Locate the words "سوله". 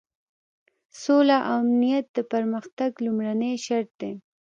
1.01-1.37